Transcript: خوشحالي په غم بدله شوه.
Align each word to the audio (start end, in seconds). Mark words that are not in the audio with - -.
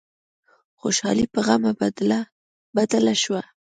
خوشحالي 0.79 1.25
په 1.33 1.39
غم 1.45 1.63
بدله 2.75 3.13
شوه. 3.23 3.41